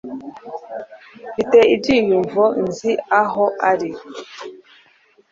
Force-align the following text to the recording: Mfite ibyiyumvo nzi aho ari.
Mfite 1.31 1.57
ibyiyumvo 1.73 2.43
nzi 2.65 2.91
aho 3.21 3.45
ari. 3.69 3.91